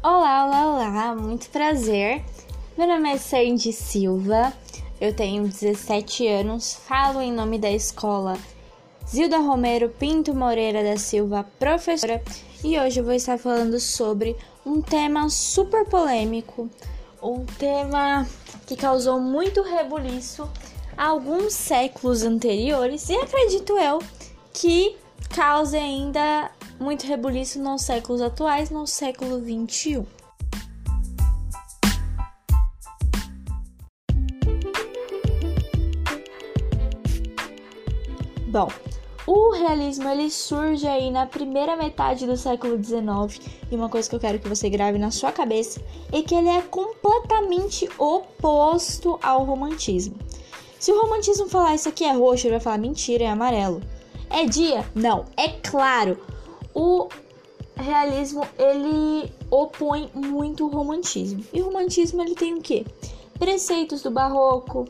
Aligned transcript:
Olá, 0.00 0.46
olá, 0.46 0.66
olá, 0.66 1.14
muito 1.16 1.50
prazer. 1.50 2.22
Meu 2.76 2.86
nome 2.86 3.10
é 3.10 3.18
Sandy 3.18 3.72
Silva, 3.72 4.52
eu 5.00 5.12
tenho 5.12 5.48
17 5.48 6.24
anos, 6.28 6.74
falo 6.86 7.20
em 7.20 7.32
nome 7.32 7.58
da 7.58 7.68
escola 7.68 8.38
Zilda 9.08 9.38
Romero 9.38 9.88
Pinto 9.88 10.32
Moreira 10.32 10.84
da 10.84 10.96
Silva, 10.96 11.44
professora, 11.58 12.22
e 12.62 12.78
hoje 12.78 13.00
eu 13.00 13.04
vou 13.04 13.12
estar 13.12 13.38
falando 13.38 13.80
sobre 13.80 14.36
um 14.64 14.80
tema 14.80 15.28
super 15.28 15.84
polêmico, 15.84 16.70
um 17.20 17.44
tema 17.44 18.24
que 18.68 18.76
causou 18.76 19.18
muito 19.18 19.62
rebuliço 19.62 20.48
há 20.96 21.06
alguns 21.06 21.54
séculos 21.54 22.22
anteriores. 22.22 23.08
E 23.08 23.16
acredito 23.16 23.76
eu 23.76 23.98
que 24.52 24.96
cause 25.34 25.76
ainda 25.76 26.52
muito 26.80 27.06
rebuliço 27.06 27.60
nos 27.60 27.82
séculos 27.82 28.20
atuais, 28.22 28.70
no 28.70 28.86
século 28.86 29.40
21. 29.40 30.06
Bom, 38.46 38.68
o 39.26 39.50
realismo 39.50 40.08
ele 40.08 40.30
surge 40.30 40.86
aí 40.86 41.10
na 41.10 41.26
primeira 41.26 41.76
metade 41.76 42.26
do 42.26 42.36
século 42.36 42.82
XIX 42.82 43.46
e 43.70 43.76
uma 43.76 43.90
coisa 43.90 44.08
que 44.08 44.14
eu 44.14 44.20
quero 44.20 44.38
que 44.38 44.48
você 44.48 44.70
grave 44.70 44.98
na 44.98 45.10
sua 45.10 45.30
cabeça 45.30 45.82
é 46.10 46.22
que 46.22 46.34
ele 46.34 46.48
é 46.48 46.62
completamente 46.62 47.88
oposto 47.98 49.18
ao 49.22 49.44
romantismo. 49.44 50.16
Se 50.78 50.92
o 50.92 51.02
romantismo 51.02 51.48
falar 51.48 51.74
isso 51.74 51.88
aqui 51.88 52.04
é 52.04 52.12
roxo, 52.12 52.46
ele 52.46 52.52
vai 52.54 52.60
falar 52.60 52.78
mentira, 52.78 53.24
é 53.24 53.26
amarelo. 53.26 53.82
É 54.30 54.46
dia? 54.46 54.86
Não, 54.94 55.26
é 55.36 55.48
claro 55.48 56.18
o 56.74 57.08
realismo 57.76 58.46
ele 58.58 59.32
opõe 59.50 60.10
muito 60.14 60.66
o 60.66 60.68
romantismo. 60.68 61.44
E 61.52 61.60
o 61.62 61.66
romantismo 61.66 62.22
ele 62.22 62.34
tem 62.34 62.54
o 62.54 62.60
quê? 62.60 62.84
Preceitos 63.38 64.02
do 64.02 64.10
barroco. 64.10 64.86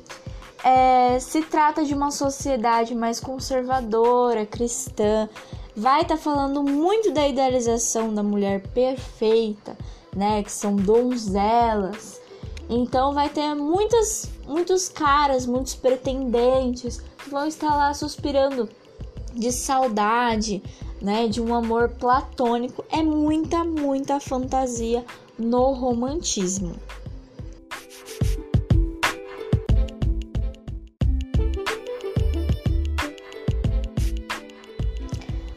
É, 0.65 1.19
se 1.21 1.43
trata 1.43 1.85
de 1.85 1.95
uma 1.95 2.11
sociedade 2.11 2.95
mais 2.95 3.21
conservadora, 3.21 4.45
cristã. 4.45 5.29
Vai 5.77 6.03
estar 6.03 6.17
tá 6.17 6.21
falando 6.21 6.63
muito 6.63 7.13
da 7.13 7.29
idealização 7.29 8.13
da 8.13 8.23
mulher 8.23 8.63
perfeita, 8.69 9.77
né? 10.15 10.43
Que 10.43 10.51
são 10.51 10.75
donzelas. 10.75 12.21
Então 12.69 13.15
vai 13.15 13.29
ter 13.29 13.55
muitas, 13.55 14.29
muitos 14.47 14.89
caras, 14.89 15.47
muitos 15.47 15.75
pretendentes 15.75 17.01
que 17.17 17.31
vão 17.31 17.47
estar 17.47 17.75
lá 17.75 17.95
suspirando 17.95 18.69
de 19.33 19.53
saudade, 19.53 20.63
né, 21.01 21.29
de 21.29 21.41
um 21.41 21.55
amor 21.55 21.89
platônico, 21.91 22.85
é 22.91 23.03
muita, 23.03 23.65
muita 23.65 24.21
fantasia 24.21 25.05
no 25.39 25.73
romantismo. 25.73 26.75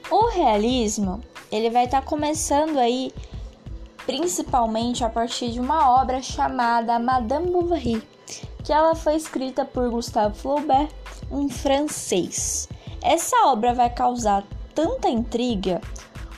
O 0.10 0.28
realismo, 0.28 1.22
ele 1.52 1.70
vai 1.70 1.86
estar 1.86 2.02
tá 2.02 2.08
começando 2.08 2.78
aí 2.78 3.14
principalmente 4.06 5.04
a 5.04 5.10
partir 5.10 5.52
de 5.52 5.60
uma 5.60 6.02
obra 6.02 6.22
chamada 6.22 7.00
Madame 7.00 7.52
Bovary, 7.52 8.04
que 8.64 8.74
ela 8.74 8.96
foi 8.96 9.16
escrita 9.16 9.64
por 9.64 9.90
Gustave 9.90 10.38
Flaubert, 10.38 10.90
um 11.32 11.48
francês. 11.48 12.68
Essa 13.02 13.48
obra 13.48 13.74
vai 13.74 13.90
causar 13.90 14.44
tanta 14.74 15.10
intriga 15.10 15.82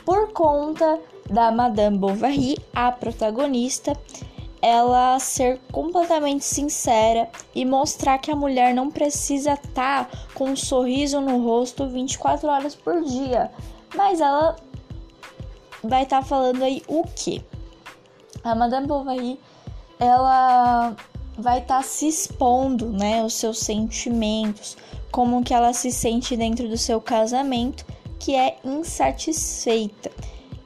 por 0.06 0.32
conta 0.34 1.00
da 1.30 1.52
Madame 1.52 1.98
Bovary, 1.98 2.58
a 2.74 2.92
protagonista, 2.92 3.98
ela 4.62 5.20
ser 5.20 5.60
completamente 5.72 6.46
sincera 6.46 7.30
e 7.54 7.66
mostrar 7.66 8.18
que 8.18 8.32
a 8.32 8.36
mulher 8.36 8.74
não 8.74 8.90
precisa 8.90 9.54
estar 9.54 10.10
tá 10.10 10.18
com 10.34 10.52
um 10.52 10.56
sorriso 10.56 11.20
no 11.20 11.44
rosto 11.44 11.88
24 11.88 12.48
horas 12.48 12.76
por 12.76 13.04
dia. 13.04 13.52
Mas 13.96 14.22
ela 14.22 14.56
vai 15.84 16.04
estar 16.04 16.22
tá 16.22 16.26
falando 16.26 16.64
aí 16.64 16.82
o 16.88 17.04
que? 17.04 17.44
A 18.44 18.56
Madame 18.56 18.88
Bovary, 18.88 19.40
ela 20.00 20.96
vai 21.38 21.60
estar 21.60 21.78
tá 21.78 21.84
se 21.84 22.08
expondo, 22.08 22.90
né, 22.90 23.24
os 23.24 23.34
seus 23.34 23.60
sentimentos, 23.60 24.78
como 25.12 25.44
que 25.44 25.54
ela 25.54 25.74
se 25.74 25.92
sente 25.92 26.38
dentro 26.38 26.68
do 26.68 26.78
seu 26.78 27.02
casamento 27.02 27.86
que 28.24 28.34
é 28.34 28.56
insatisfeita, 28.64 30.10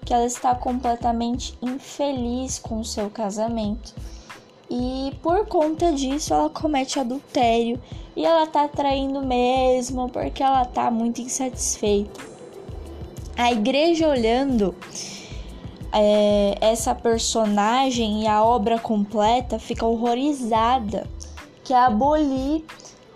que 0.06 0.14
ela 0.14 0.28
está 0.28 0.54
completamente 0.54 1.58
infeliz 1.60 2.60
com 2.60 2.82
o 2.82 2.86
seu 2.86 3.10
casamento. 3.10 3.96
E 4.70 5.12
por 5.24 5.48
conta 5.48 5.92
disso 5.92 6.36
ela 6.36 6.52
comete 6.52 7.00
adultério 7.00 7.82
e 8.16 8.24
ela 8.24 8.46
tá 8.46 8.68
traindo 8.68 9.26
mesmo 9.26 10.08
porque 10.08 10.44
ela 10.44 10.66
tá 10.66 10.92
muito 10.92 11.20
insatisfeita. 11.20 12.22
A 13.36 13.52
igreja 13.52 14.08
olhando 14.08 14.76
é, 15.92 16.60
essa 16.62 16.94
personagem 16.94 18.22
e 18.22 18.28
a 18.28 18.44
obra 18.44 18.78
completa 18.78 19.58
fica 19.58 19.84
horrorizada, 19.84 21.08
que 21.64 21.74
é 21.74 21.78
abolir 21.78 22.64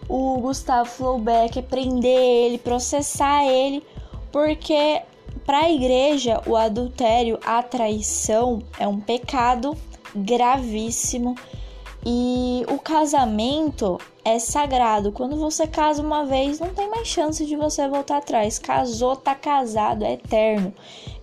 o 0.10 0.40
Gustavo 0.40 0.90
Flaubert, 0.90 1.56
é 1.58 1.62
prender 1.62 2.20
ele, 2.20 2.58
processar 2.58 3.46
ele 3.46 3.84
porque 4.32 5.02
para 5.46 5.60
a 5.60 5.72
igreja 5.72 6.42
o 6.46 6.56
adultério, 6.56 7.40
a 7.46 7.62
traição 7.64 8.62
é 8.80 8.88
um 8.88 9.00
pecado 9.00 9.76
gravíssimo 10.16 11.36
e 12.06 12.66
o 12.70 12.80
casamento 12.80 14.00
é 14.24 14.40
sagrado. 14.40 15.12
Quando 15.12 15.36
você 15.36 15.68
casa 15.68 16.02
uma 16.02 16.26
vez, 16.26 16.60
não 16.60 16.74
tem 16.74 16.90
mais 16.90 17.08
chance 17.08 17.46
de 17.46 17.56
você 17.56 17.88
voltar 17.88 18.18
atrás. 18.18 18.60
Casou, 18.60 19.16
tá 19.16 19.36
casado, 19.36 20.04
é 20.04 20.14
eterno. 20.14 20.74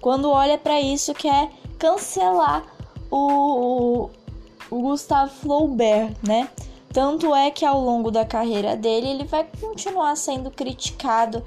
Quando 0.00 0.30
olha 0.30 0.58
para 0.58 0.80
isso, 0.80 1.14
quer 1.14 1.50
cancelar 1.78 2.64
o, 3.10 4.10
o 4.70 4.80
Gustavo 4.80 5.32
Flaubert, 5.32 6.14
né? 6.26 6.48
Tanto 6.92 7.34
é 7.34 7.50
que 7.50 7.64
ao 7.64 7.80
longo 7.80 8.10
da 8.10 8.24
carreira 8.24 8.76
dele, 8.76 9.08
ele 9.08 9.24
vai 9.24 9.46
continuar 9.60 10.16
sendo 10.16 10.50
criticado 10.50 11.42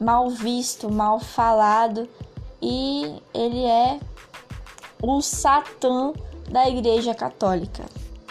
mal 0.00 0.30
visto, 0.30 0.90
mal 0.90 1.18
falado 1.18 2.08
e 2.60 3.20
ele 3.34 3.64
é 3.64 4.00
o 5.02 5.20
Satã 5.20 6.12
da 6.50 6.68
Igreja 6.68 7.14
Católica, 7.14 7.84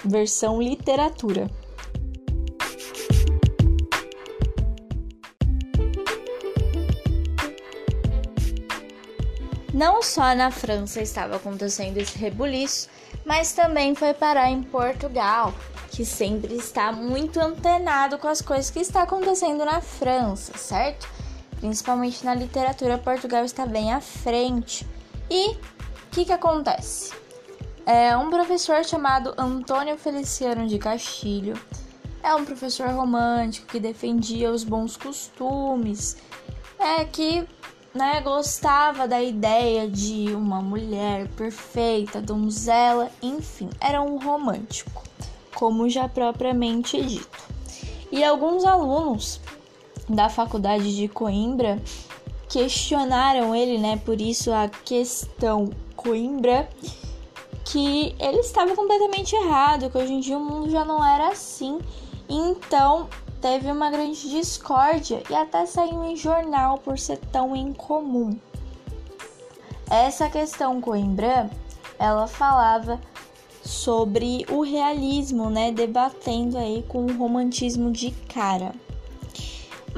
versão 0.03 0.61
literatura. 0.61 1.49
Não 9.73 10.01
só 10.01 10.33
na 10.33 10.49
França 10.49 11.01
estava 11.01 11.35
acontecendo 11.35 11.97
esse 11.97 12.17
rebuliço, 12.17 12.89
mas 13.23 13.53
também 13.53 13.93
foi 13.93 14.11
parar 14.11 14.49
em 14.49 14.63
Portugal, 14.63 15.53
que 15.91 16.03
sempre 16.03 16.55
está 16.55 16.91
muito 16.91 17.39
antenado 17.39 18.17
com 18.17 18.27
as 18.27 18.41
coisas 18.41 18.71
que 18.71 18.79
está 18.79 19.03
acontecendo 19.03 19.63
na 19.63 19.79
França, 19.79 20.57
certo? 20.57 21.07
Principalmente 21.59 22.23
na 22.25 22.33
literatura, 22.33 22.97
Portugal 22.97 23.43
está 23.43 23.65
bem 23.65 23.93
à 23.93 24.01
frente. 24.01 24.87
E 25.29 25.51
o 25.51 25.57
que, 26.11 26.25
que 26.25 26.33
acontece? 26.33 27.13
É 27.85 28.15
um 28.17 28.29
professor 28.29 28.83
chamado 28.83 29.33
Antônio 29.37 29.97
Feliciano 29.97 30.67
de 30.67 30.77
Castilho. 30.77 31.59
É 32.23 32.33
um 32.35 32.43
professor 32.43 32.89
romântico 32.89 33.67
que 33.67 33.79
defendia 33.79 34.51
os 34.51 34.63
bons 34.63 34.97
costumes, 34.97 36.17
é 36.79 37.05
que 37.05 37.47
né, 37.93 38.21
gostava 38.21 39.07
da 39.07 39.21
ideia 39.21 39.87
de 39.87 40.33
uma 40.35 40.61
mulher 40.61 41.27
perfeita, 41.29 42.21
donzela, 42.21 43.09
enfim, 43.21 43.69
era 43.79 44.01
um 44.01 44.17
romântico, 44.17 45.03
como 45.55 45.89
já 45.89 46.07
propriamente 46.07 47.01
dito. 47.01 47.47
E 48.11 48.23
alguns 48.23 48.63
alunos 48.63 49.41
da 50.07 50.29
faculdade 50.29 50.95
de 50.95 51.07
Coimbra 51.07 51.81
questionaram 52.49 53.55
ele, 53.55 53.77
né? 53.77 53.97
Por 54.05 54.19
isso 54.21 54.51
a 54.51 54.67
questão 54.67 55.69
Coimbra, 55.95 56.69
que 57.65 58.15
ele 58.19 58.39
estava 58.39 58.75
completamente 58.75 59.35
errado, 59.35 59.89
que 59.89 59.97
hoje 59.97 60.13
em 60.13 60.19
dia 60.19 60.37
o 60.37 60.43
mundo 60.43 60.69
já 60.69 60.85
não 60.85 61.03
era 61.05 61.29
assim. 61.29 61.79
Então 62.29 63.07
teve 63.41 63.71
uma 63.71 63.89
grande 63.89 64.29
discórdia 64.29 65.21
e 65.29 65.35
até 65.35 65.65
saiu 65.65 66.03
em 66.03 66.15
jornal 66.15 66.77
por 66.77 66.97
ser 66.97 67.17
tão 67.17 67.55
incomum. 67.55 68.37
Essa 69.89 70.29
questão 70.29 70.81
Coimbra, 70.81 71.49
ela 71.97 72.27
falava 72.27 72.99
sobre 73.63 74.45
o 74.49 74.61
realismo, 74.61 75.49
né, 75.49 75.71
debatendo 75.71 76.57
aí 76.57 76.83
com 76.87 77.05
o 77.05 77.17
romantismo 77.17 77.91
de 77.91 78.11
cara. 78.11 78.73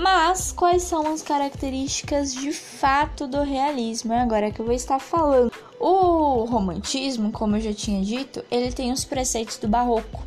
Mas 0.01 0.53
quais 0.53 0.83
são 0.83 1.11
as 1.11 1.21
características 1.21 2.33
de 2.33 2.53
fato 2.53 3.27
do 3.27 3.43
realismo? 3.43 4.13
É 4.13 4.21
agora 4.21 4.49
que 4.49 4.61
eu 4.61 4.65
vou 4.65 4.73
estar 4.73 4.97
falando. 4.97 5.51
O 5.77 6.45
romantismo, 6.45 7.33
como 7.33 7.57
eu 7.57 7.59
já 7.59 7.73
tinha 7.73 8.01
dito, 8.01 8.41
ele 8.49 8.71
tem 8.71 8.93
os 8.93 9.03
preceitos 9.03 9.57
do 9.57 9.67
barroco. 9.67 10.23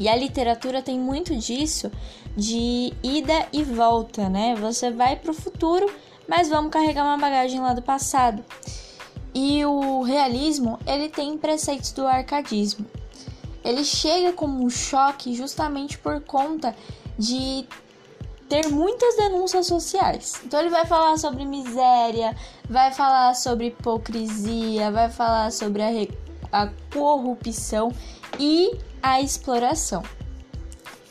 E 0.00 0.08
a 0.08 0.16
literatura 0.16 0.82
tem 0.82 0.98
muito 0.98 1.36
disso 1.36 1.92
de 2.36 2.92
ida 3.04 3.46
e 3.52 3.62
volta, 3.62 4.28
né? 4.28 4.56
Você 4.56 4.90
vai 4.90 5.14
para 5.14 5.30
o 5.30 5.34
futuro, 5.34 5.88
mas 6.26 6.48
vamos 6.48 6.72
carregar 6.72 7.04
uma 7.04 7.18
bagagem 7.18 7.60
lá 7.60 7.72
do 7.72 7.82
passado. 7.82 8.44
E 9.32 9.64
o 9.64 10.02
realismo, 10.02 10.76
ele 10.88 11.08
tem 11.08 11.38
preceitos 11.38 11.92
do 11.92 12.04
arcadismo. 12.04 12.84
Ele 13.64 13.84
chega 13.84 14.32
como 14.32 14.64
um 14.64 14.68
choque 14.68 15.36
justamente 15.36 15.96
por 15.96 16.20
conta 16.22 16.74
de 17.16 17.64
ter 18.50 18.68
muitas 18.68 19.16
denúncias 19.16 19.68
sociais. 19.68 20.42
Então 20.44 20.58
ele 20.58 20.70
vai 20.70 20.84
falar 20.84 21.16
sobre 21.16 21.44
miséria, 21.44 22.36
vai 22.68 22.92
falar 22.92 23.32
sobre 23.34 23.68
hipocrisia, 23.68 24.90
vai 24.90 25.08
falar 25.08 25.52
sobre 25.52 25.80
a, 25.80 25.90
a 26.64 26.68
corrupção 26.92 27.92
e 28.40 28.76
a 29.00 29.20
exploração. 29.20 30.02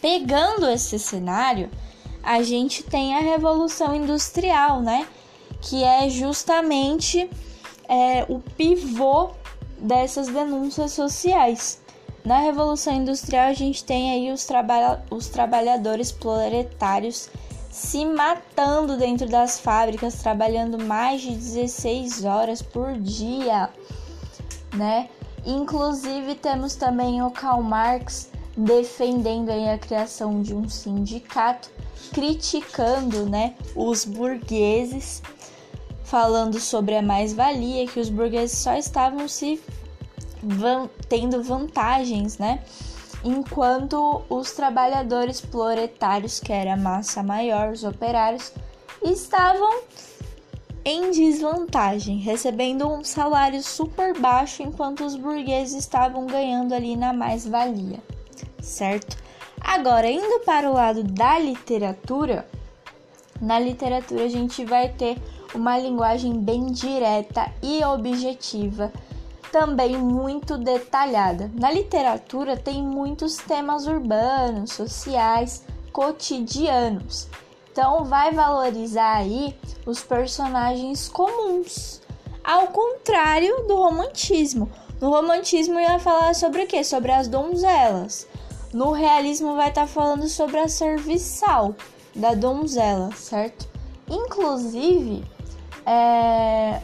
Pegando 0.01 0.69
esse 0.69 0.99
cenário, 0.99 1.69
a 2.21 2.43
gente 2.43 2.83
tem 2.83 3.15
a 3.15 3.21
Revolução 3.21 3.95
Industrial, 3.95 4.81
né? 4.81 5.07
Que 5.61 5.81
é 5.81 6.09
justamente 6.09 7.29
é, 7.87 8.25
o 8.27 8.39
pivô 8.39 9.31
dessas 9.77 10.27
denúncias 10.27 10.91
sociais. 10.91 11.81
Na 12.23 12.39
Revolução 12.39 12.93
Industrial, 12.93 13.47
a 13.47 13.53
gente 13.53 13.83
tem 13.83 14.11
aí 14.11 14.31
os, 14.31 14.45
traba 14.45 15.01
os 15.09 15.27
trabalhadores 15.27 16.11
proletários 16.11 17.29
se 17.71 18.05
matando 18.05 18.97
dentro 18.97 19.27
das 19.27 19.59
fábricas, 19.59 20.15
trabalhando 20.15 20.83
mais 20.83 21.21
de 21.21 21.31
16 21.31 22.25
horas 22.25 22.61
por 22.61 22.93
dia, 22.93 23.69
né? 24.75 25.09
Inclusive 25.45 26.35
temos 26.35 26.75
também 26.75 27.23
o 27.23 27.31
Karl 27.31 27.63
Marx 27.63 28.29
defendendo 28.57 29.49
aí 29.49 29.69
a 29.69 29.77
criação 29.77 30.41
de 30.41 30.53
um 30.53 30.67
sindicato, 30.67 31.69
criticando, 32.11 33.25
né, 33.25 33.55
os 33.75 34.03
burgueses, 34.03 35.21
falando 36.03 36.59
sobre 36.59 36.95
a 36.95 37.01
mais-valia 37.01 37.87
que 37.87 37.99
os 37.99 38.09
burgueses 38.09 38.57
só 38.57 38.73
estavam 38.75 39.27
se 39.27 39.61
van 40.41 40.89
tendo 41.07 41.43
vantagens, 41.43 42.37
né? 42.37 42.63
Enquanto 43.23 44.23
os 44.29 44.51
trabalhadores 44.51 45.41
proletários, 45.41 46.39
que 46.39 46.53
era 46.53 46.73
a 46.73 46.77
massa 46.77 47.21
maior, 47.21 47.71
os 47.71 47.83
operários, 47.83 48.53
estavam 49.03 49.81
em 50.85 51.11
desvantagem, 51.11 52.17
recebendo 52.17 52.87
um 52.87 53.03
salário 53.03 53.61
super 53.61 54.17
baixo, 54.17 54.63
enquanto 54.63 55.05
os 55.05 55.15
burgueses 55.15 55.77
estavam 55.77 56.25
ganhando 56.25 56.73
ali 56.73 56.95
na 56.95 57.11
mais-valia, 57.11 57.99
certo? 58.61 59.17
Agora, 59.59 60.09
indo 60.09 60.39
para 60.45 60.69
o 60.69 60.73
lado 60.73 61.03
da 61.03 61.37
literatura, 61.37 62.47
na 63.41 63.59
literatura 63.59 64.23
a 64.23 64.29
gente 64.29 64.63
vai 64.63 64.89
ter 64.89 65.17
uma 65.53 65.77
linguagem 65.77 66.39
bem 66.39 66.67
direta 66.67 67.51
e 67.61 67.83
objetiva 67.83 68.91
também 69.51 69.97
muito 69.97 70.57
detalhada. 70.57 71.51
Na 71.53 71.71
literatura 71.71 72.57
tem 72.57 72.81
muitos 72.81 73.37
temas 73.37 73.87
urbanos, 73.87 74.73
sociais, 74.73 75.63
cotidianos. 75.91 77.27
Então 77.71 78.03
vai 78.05 78.31
valorizar 78.31 79.17
aí 79.17 79.55
os 79.85 80.01
personagens 80.01 81.07
comuns. 81.07 82.01
Ao 82.43 82.67
contrário 82.67 83.67
do 83.67 83.75
romantismo. 83.75 84.69
No 84.99 85.09
romantismo 85.09 85.79
ia 85.79 85.99
falar 85.99 86.35
sobre 86.35 86.63
o 86.63 86.67
quê? 86.67 86.83
Sobre 86.83 87.11
as 87.11 87.27
donzelas. 87.27 88.27
No 88.73 88.91
realismo 88.91 89.55
vai 89.55 89.69
estar 89.69 89.81
tá 89.81 89.87
falando 89.87 90.27
sobre 90.27 90.59
a 90.59 90.67
serviçal 90.67 91.75
da 92.15 92.33
donzela, 92.33 93.11
certo? 93.15 93.67
Inclusive, 94.09 95.23
é, 95.85 96.81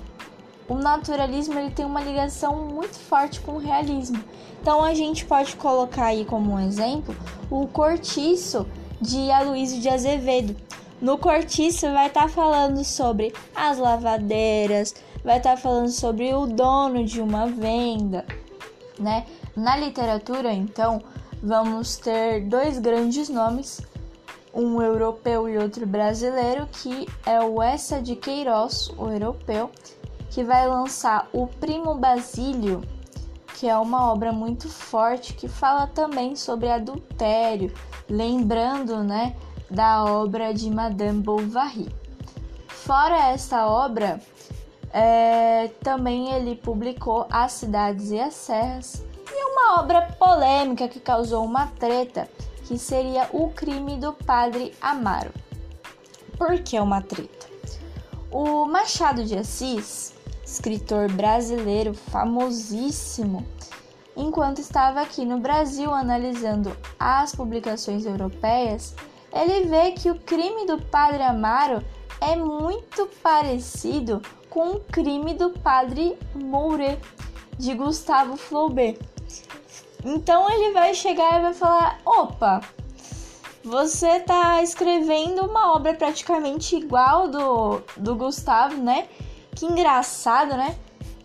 o 0.67 0.75
naturalismo 0.75 1.57
ele 1.59 1.71
tem 1.71 1.85
uma 1.85 2.01
ligação 2.01 2.55
muito 2.65 2.97
forte 2.97 3.39
com 3.41 3.53
o 3.53 3.59
realismo. 3.59 4.23
Então 4.61 4.83
a 4.83 4.93
gente 4.93 5.25
pode 5.25 5.55
colocar 5.55 6.05
aí 6.05 6.25
como 6.25 6.53
um 6.53 6.59
exemplo 6.59 7.15
o 7.49 7.67
Cortiço 7.67 8.65
de 8.99 9.29
Aloysio 9.29 9.79
de 9.79 9.89
Azevedo. 9.89 10.55
No 11.01 11.17
Cortiço 11.17 11.91
vai 11.91 12.07
estar 12.07 12.23
tá 12.23 12.27
falando 12.27 12.83
sobre 12.83 13.33
as 13.53 13.77
lavadeiras, 13.77 14.95
vai 15.23 15.37
estar 15.37 15.51
tá 15.51 15.57
falando 15.57 15.91
sobre 15.91 16.33
o 16.33 16.47
dono 16.47 17.03
de 17.03 17.21
uma 17.21 17.47
venda, 17.47 18.25
né? 18.97 19.25
Na 19.55 19.77
literatura, 19.77 20.51
então, 20.51 21.01
vamos 21.43 21.97
ter 21.97 22.41
dois 22.45 22.79
grandes 22.79 23.29
nomes, 23.29 23.81
um 24.53 24.81
europeu 24.81 25.49
e 25.49 25.57
outro 25.57 25.85
brasileiro, 25.85 26.67
que 26.71 27.07
é 27.25 27.41
o 27.41 27.61
Essa 27.61 28.01
de 28.01 28.15
Queiroz, 28.15 28.89
o 28.97 29.09
europeu, 29.09 29.69
que 30.35 30.43
vai 30.43 30.67
lançar 30.67 31.29
o 31.31 31.47
Primo 31.47 31.95
Basílio, 31.95 32.83
que 33.53 33.69
é 33.69 33.77
uma 33.77 34.11
obra 34.11 34.33
muito 34.33 34.67
forte 34.67 35.33
que 35.33 35.47
fala 35.47 35.87
também 35.87 36.35
sobre 36.35 36.69
adultério, 36.69 37.73
lembrando, 38.09 39.01
né, 39.01 39.33
da 39.71 40.03
obra 40.03 40.53
de 40.53 40.69
Madame 40.69 41.21
Bovary. 41.21 41.87
Fora 42.67 43.29
essa 43.29 43.65
obra, 43.65 44.19
é, 44.91 45.69
também 45.81 46.33
ele 46.33 46.57
publicou 46.57 47.25
As 47.31 47.53
Cidades 47.53 48.11
e 48.11 48.19
as 48.19 48.33
Serras 48.33 49.05
e 49.31 49.51
uma 49.53 49.79
obra 49.79 50.01
polêmica 50.19 50.89
que 50.89 50.99
causou 50.99 51.45
uma 51.45 51.67
treta, 51.67 52.27
que 52.65 52.77
seria 52.77 53.29
O 53.31 53.51
Crime 53.51 53.95
do 53.95 54.11
Padre 54.11 54.73
Amaro. 54.81 55.31
Por 56.37 56.59
que 56.59 56.77
uma 56.77 57.01
treta? 57.01 57.47
O 58.29 58.65
Machado 58.65 59.23
de 59.23 59.37
Assis 59.37 60.13
escritor 60.45 61.11
brasileiro 61.11 61.93
famosíssimo, 61.93 63.45
enquanto 64.15 64.59
estava 64.59 65.01
aqui 65.01 65.25
no 65.25 65.39
Brasil 65.39 65.93
analisando 65.93 66.75
as 66.99 67.35
publicações 67.35 68.05
europeias, 68.05 68.95
ele 69.33 69.67
vê 69.67 69.91
que 69.91 70.09
o 70.09 70.19
crime 70.19 70.65
do 70.65 70.81
Padre 70.81 71.23
Amaro 71.23 71.83
é 72.21 72.35
muito 72.35 73.07
parecido 73.21 74.21
com 74.49 74.71
o 74.71 74.79
crime 74.79 75.33
do 75.33 75.49
Padre 75.49 76.17
Moure 76.33 76.97
de 77.57 77.73
Gustavo 77.73 78.37
Flaubert. 78.37 78.97
Então 80.03 80.49
ele 80.49 80.71
vai 80.71 80.93
chegar 80.93 81.39
e 81.39 81.43
vai 81.43 81.53
falar: 81.53 81.99
opa, 82.05 82.61
você 83.63 84.19
tá 84.19 84.61
escrevendo 84.61 85.43
uma 85.45 85.73
obra 85.73 85.93
praticamente 85.95 86.75
igual 86.75 87.27
do, 87.27 87.81
do 87.97 88.15
Gustavo, 88.15 88.77
né? 88.77 89.09
Que 89.55 89.65
engraçado, 89.65 90.55
né? 90.55 90.75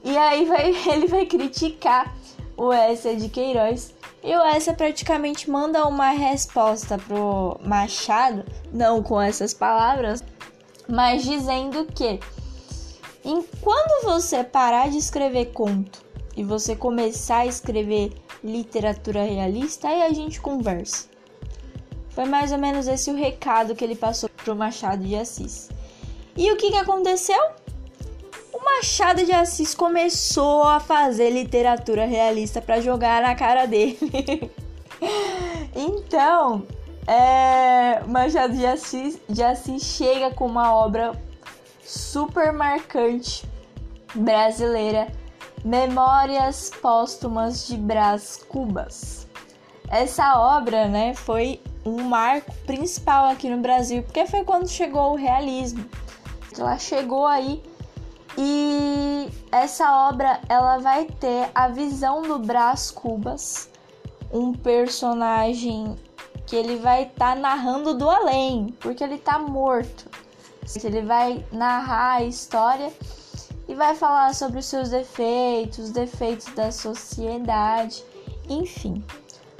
E 0.03 0.17
aí 0.17 0.45
vai, 0.45 0.75
ele 0.93 1.07
vai 1.07 1.27
criticar 1.27 2.15
o 2.57 2.73
Essa 2.73 3.15
de 3.15 3.29
Queiroz. 3.29 3.95
E 4.23 4.35
o 4.37 4.41
Essa 4.41 4.73
praticamente 4.73 5.51
manda 5.51 5.87
uma 5.87 6.11
resposta 6.11 6.99
pro 6.99 7.59
Machado, 7.65 8.45
não 8.73 9.03
com 9.03 9.21
essas 9.21 9.55
palavras, 9.55 10.23
mas 10.87 11.23
dizendo 11.23 11.87
que 11.87 12.21
enquanto 13.25 14.05
você 14.05 14.45
parar 14.45 14.91
de 14.91 14.99
escrever 14.99 15.47
conto 15.53 16.05
e 16.37 16.45
você 16.45 16.77
começar 16.77 17.39
a 17.39 17.47
escrever 17.47 18.13
literatura 18.45 19.25
realista, 19.25 19.89
aí 19.89 20.03
a 20.03 20.13
gente 20.13 20.41
conversa. 20.41 21.09
Foi 22.11 22.25
mais 22.25 22.53
ou 22.53 22.59
menos 22.59 22.89
esse 22.89 23.11
o 23.11 23.17
recado 23.17 23.75
que 23.75 23.85
ele 23.85 23.97
passou 23.97 24.29
pro 24.29 24.57
Machado 24.57 25.05
de 25.05 25.17
Assis. 25.17 25.71
E 26.37 26.51
o 26.51 26.57
que, 26.57 26.71
que 26.71 26.77
aconteceu? 26.77 27.41
Machado 28.81 29.27
de 29.27 29.33
Assis 29.33 29.75
começou 29.75 30.63
a 30.63 30.81
fazer 30.81 31.29
literatura 31.29 32.07
realista 32.07 32.63
para 32.63 32.81
jogar 32.81 33.21
na 33.21 33.35
cara 33.35 33.67
dele. 33.67 33.99
então, 35.77 36.67
é, 37.07 38.03
Machado 38.07 38.55
de 38.55 38.65
Assis, 38.65 39.21
de 39.29 39.43
Assis 39.43 39.83
chega 39.83 40.31
com 40.31 40.47
uma 40.47 40.75
obra 40.75 41.13
super 41.85 42.55
marcante 42.55 43.47
brasileira, 44.15 45.09
Memórias 45.63 46.71
Póstumas 46.81 47.67
de 47.67 47.77
Brás 47.77 48.39
Cubas. 48.49 49.29
Essa 49.91 50.39
obra, 50.39 50.89
né, 50.89 51.13
foi 51.13 51.61
um 51.85 52.03
marco 52.03 52.51
principal 52.65 53.27
aqui 53.27 53.51
no 53.51 53.59
Brasil, 53.59 54.03
porque 54.05 54.27
foi 54.27 54.43
quando 54.43 54.67
chegou 54.71 55.13
o 55.13 55.17
realismo. 55.17 55.85
Ela 56.59 56.79
chegou 56.79 57.27
aí 57.27 57.63
e 58.43 59.29
essa 59.53 60.09
obra 60.09 60.41
ela 60.49 60.79
vai 60.79 61.05
ter 61.05 61.51
a 61.55 61.69
visão 61.69 62.23
do 62.23 62.39
Brás 62.39 62.91
Cubas, 62.91 63.69
um 64.33 64.55
personagem 64.55 65.95
que 66.47 66.57
ele 66.57 66.77
vai 66.77 67.03
estar 67.03 67.35
tá 67.35 67.41
narrando 67.41 67.93
do 67.93 68.09
além, 68.09 68.75
porque 68.81 69.05
ele 69.05 69.17
está 69.17 69.39
morto. 69.39 70.09
Ele 70.83 71.03
vai 71.03 71.45
narrar 71.53 72.15
a 72.15 72.25
história 72.25 72.91
e 73.69 73.75
vai 73.75 73.95
falar 73.95 74.35
sobre 74.35 74.61
os 74.61 74.67
seus 74.67 74.89
defeitos, 74.89 75.79
os 75.79 75.91
defeitos 75.91 76.47
da 76.55 76.73
sociedade, 76.73 78.03
enfim. 78.49 79.05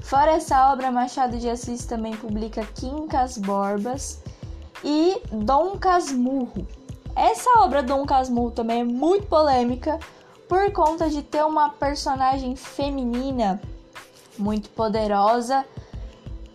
Fora 0.01 0.33
essa 0.33 0.73
obra, 0.73 0.91
Machado 0.91 1.37
de 1.37 1.51
Assis 1.51 1.85
também 1.85 2.17
publica 2.17 2.65
Quincas 2.75 3.37
Borbas 3.37 4.23
e 4.83 5.21
Dom 5.31 5.77
Casmurro. 5.77 6.67
Essa 7.15 7.61
obra 7.61 7.83
Dom 7.83 8.05
Casmurro 8.07 8.51
também 8.51 8.81
é 8.81 8.85
muito 8.85 9.27
polêmica 9.27 9.99
por 10.49 10.71
conta 10.73 11.09
de 11.09 11.23
ter 11.23 11.45
uma 11.45 11.71
personagem 11.71 12.57
feminina 12.57 13.61
muito 14.39 14.69
poderosa 14.71 15.65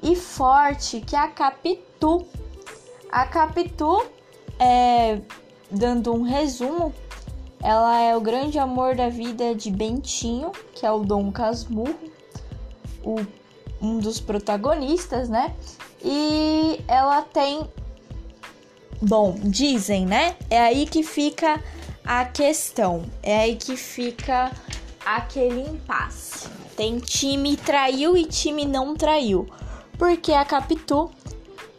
e 0.02 0.16
forte, 0.16 1.02
que 1.02 1.16
é 1.16 1.20
a 1.20 1.28
Capitu. 1.28 2.26
A 3.10 3.26
Capitu, 3.26 4.06
é, 4.60 5.22
dando 5.72 6.14
um 6.14 6.24
resumo, 6.24 6.94
ela 7.64 8.00
é 8.00 8.16
o 8.16 8.22
grande 8.22 8.60
amor 8.60 8.96
da 8.96 9.10
vida 9.10 9.56
de 9.56 9.72
Bentinho, 9.72 10.52
que 10.74 10.86
é 10.86 10.92
o 10.92 11.00
Dom 11.00 11.32
Casmurro, 11.32 11.96
o, 13.04 13.16
um 13.82 13.98
dos 13.98 14.20
protagonistas, 14.20 15.30
né? 15.30 15.56
E 16.04 16.84
ela 16.88 17.22
tem 17.22 17.68
Bom, 19.08 19.36
dizem, 19.44 20.04
né? 20.04 20.36
É 20.50 20.60
aí 20.60 20.88
que 20.88 21.04
fica 21.04 21.64
a 22.04 22.26
questão. 22.26 23.04
É 23.22 23.42
aí 23.42 23.56
que 23.56 23.78
fica 23.78 24.52
aquele 25.06 25.62
impasse. 25.62 26.50
Tem 26.76 26.98
time 26.98 27.56
traiu 27.56 28.18
e 28.18 28.26
time 28.26 28.66
não 28.66 28.96
traiu. 28.96 29.48
Porque 30.00 30.34
a 30.34 30.44
Capitu, 30.44 31.12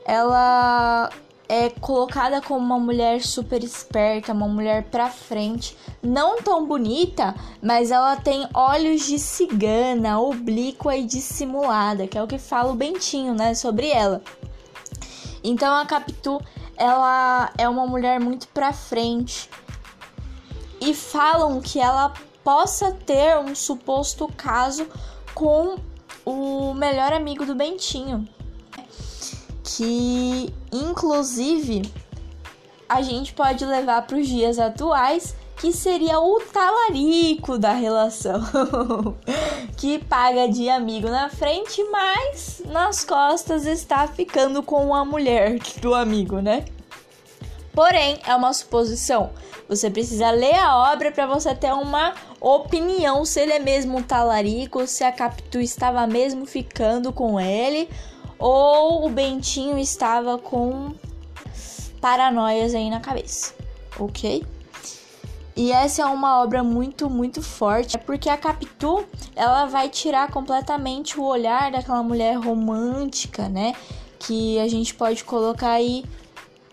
ela 0.05 1.11
é 1.49 1.69
colocada 1.69 2.41
como 2.41 2.65
uma 2.65 2.79
mulher 2.79 3.21
super 3.21 3.65
esperta, 3.65 4.33
uma 4.33 4.47
mulher 4.47 4.85
pra 4.85 5.11
frente, 5.11 5.77
não 6.01 6.41
tão 6.41 6.65
bonita, 6.65 7.35
mas 7.61 7.91
ela 7.91 8.15
tem 8.15 8.49
olhos 8.55 9.05
de 9.05 9.19
cigana, 9.19 10.21
oblíqua 10.21 10.97
e 10.97 11.05
dissimulada, 11.05 12.07
que 12.07 12.17
é 12.17 12.23
o 12.23 12.29
que 12.29 12.39
fala 12.39 12.71
o 12.71 12.77
Bentinho, 12.77 13.35
né, 13.35 13.53
sobre 13.53 13.89
ela. 13.89 14.23
Então 15.43 15.75
a 15.77 15.87
Capitu 15.87 16.41
ela 16.77 17.53
é 17.57 17.69
uma 17.69 17.87
mulher 17.87 18.21
muito 18.21 18.49
pra 18.49 18.73
frente. 18.73 19.49
E 20.81 20.95
falam 20.95 21.61
que 21.61 21.81
ela 21.81 22.13
possa 22.45 22.93
ter 22.93 23.39
um 23.39 23.55
suposto 23.55 24.29
caso 24.37 24.87
com 25.35 25.79
o 26.25 26.75
melhor 26.75 27.13
amigo 27.13 27.45
do 27.47 27.55
Bentinho. 27.55 28.29
Que 29.65 30.53
inclusive 30.71 31.83
a 32.89 33.03
gente 33.03 33.33
pode 33.33 33.65
levar 33.65 34.03
para 34.07 34.17
os 34.17 34.29
dias 34.29 34.59
atuais 34.59 35.35
que 35.57 35.73
seria 35.73 36.21
o 36.21 36.39
talarico 36.41 37.59
da 37.59 37.73
relação, 37.73 38.41
que 39.77 39.99
paga 39.99 40.49
de 40.49 40.69
amigo 40.69 41.09
na 41.09 41.29
frente, 41.29 41.85
mas 41.91 42.63
nas 42.67 43.05
costas 43.05 43.67
está 43.67 44.09
ficando 44.09 44.63
com 44.63 44.95
a 44.95 45.05
mulher 45.05 45.59
do 45.81 45.95
amigo, 45.95 46.41
né? 46.41 46.65
Porém, 47.73 48.19
é 48.27 48.35
uma 48.35 48.53
suposição. 48.55 49.31
Você 49.69 49.91
precisa 49.91 50.31
ler 50.31 50.55
a 50.55 50.93
obra 50.93 51.13
para 51.13 51.27
você 51.27 51.55
ter 51.55 51.73
uma 51.73 52.15
opinião 52.41 53.25
se 53.25 53.41
ele 53.41 53.53
é 53.53 53.59
mesmo 53.59 53.99
um 53.99 54.03
talarico, 54.03 54.87
se 54.87 55.05
a 55.05 55.13
Capitu 55.13 55.61
estava 55.61 56.07
mesmo 56.07 56.47
ficando 56.47 57.13
com 57.13 57.39
ele 57.39 57.89
ou 58.39 59.07
o 59.07 59.11
Bentinho 59.11 59.79
estava 59.79 60.39
com 60.39 60.95
paranoias 62.01 62.75
aí 62.75 62.89
na 62.89 63.01
cabeça, 63.01 63.55
ok? 63.99 64.45
E 65.57 65.73
essa 65.73 66.03
é 66.03 66.05
uma 66.05 66.43
obra 66.43 66.63
muito, 66.63 67.09
muito 67.09 67.41
forte, 67.41 67.97
é 67.97 67.99
porque 67.99 68.29
a 68.29 68.37
Capitu, 68.37 69.07
ela 69.35 69.65
vai 69.65 69.89
tirar 69.89 70.31
completamente 70.31 71.19
o 71.19 71.25
olhar 71.25 71.73
daquela 71.73 72.03
mulher 72.03 72.37
romântica, 72.37 73.49
né? 73.49 73.75
Que 74.19 74.59
a 74.59 74.69
gente 74.69 74.95
pode 74.95 75.25
colocar 75.25 75.71
aí 75.71 76.05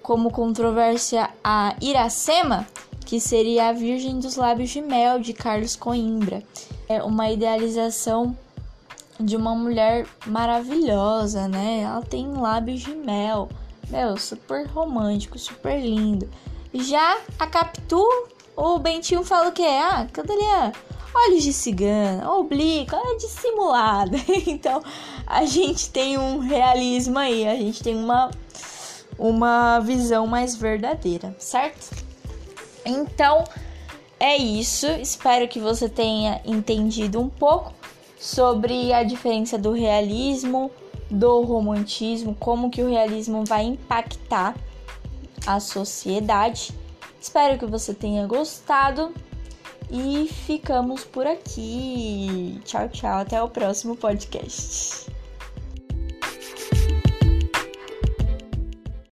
como 0.01 0.29
controvérsia 0.29 1.29
a 1.41 1.75
Iracema, 1.79 2.67
que 3.05 3.21
seria 3.21 3.69
a 3.69 3.73
Virgem 3.73 4.19
dos 4.19 4.35
Lábios 4.35 4.71
de 4.71 4.81
Mel 4.81 5.17
de 5.17 5.31
Carlos 5.31 5.77
Coimbra. 5.77 6.43
É 6.89 7.01
uma 7.01 7.31
idealização 7.31 8.37
de 9.17 9.37
uma 9.37 9.55
mulher 9.55 10.05
maravilhosa, 10.25 11.47
né? 11.47 11.83
Ela 11.83 12.01
tem 12.01 12.33
lábios 12.33 12.81
de 12.81 12.93
mel, 12.93 13.47
meu, 13.89 14.17
super 14.17 14.67
romântico, 14.67 15.39
super 15.39 15.79
lindo. 15.79 16.29
Já 16.73 17.19
a 17.39 17.47
Capitu 17.47 18.03
o 18.55 18.79
Bentinho 18.79 19.23
fala 19.23 19.49
o 19.49 19.51
que 19.51 19.63
é? 19.63 19.81
Ah, 19.81 20.07
Candelia, 20.11 20.71
olhos 21.13 21.43
de 21.43 21.53
cigana, 21.53 22.31
oblíqua, 22.31 22.97
é 22.97 23.15
dissimulada. 23.15 24.17
então, 24.47 24.81
a 25.25 25.45
gente 25.45 25.89
tem 25.89 26.17
um 26.17 26.39
realismo 26.39 27.17
aí, 27.17 27.47
a 27.47 27.55
gente 27.55 27.83
tem 27.83 27.95
uma, 27.95 28.31
uma 29.17 29.79
visão 29.79 30.27
mais 30.27 30.55
verdadeira, 30.55 31.35
certo? 31.37 31.95
Então, 32.85 33.43
é 34.19 34.37
isso. 34.37 34.87
Espero 34.87 35.47
que 35.47 35.59
você 35.59 35.89
tenha 35.89 36.41
entendido 36.45 37.19
um 37.19 37.29
pouco 37.29 37.73
sobre 38.19 38.93
a 38.93 39.03
diferença 39.03 39.57
do 39.57 39.71
realismo, 39.71 40.71
do 41.09 41.41
romantismo, 41.41 42.35
como 42.39 42.69
que 42.69 42.81
o 42.81 42.89
realismo 42.89 43.43
vai 43.45 43.63
impactar 43.63 44.55
a 45.45 45.59
sociedade 45.59 46.73
Espero 47.23 47.57
que 47.57 47.65
você 47.65 47.93
tenha 47.93 48.27
gostado 48.27 49.13
e 49.89 50.27
ficamos 50.27 51.05
por 51.05 51.25
aqui. 51.25 52.59
Tchau, 52.65 52.89
tchau. 52.89 53.19
Até 53.19 53.41
o 53.41 53.47
próximo 53.47 53.95
podcast. 53.95 55.09